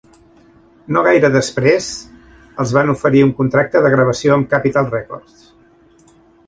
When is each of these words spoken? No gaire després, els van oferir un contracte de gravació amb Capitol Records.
No 0.95 1.03
gaire 1.07 1.29
després, 1.35 1.91
els 2.65 2.73
van 2.79 2.91
oferir 2.97 3.23
un 3.29 3.37
contracte 3.43 3.83
de 3.87 3.93
gravació 3.97 4.35
amb 4.39 4.53
Capitol 4.57 4.93
Records. 4.97 5.49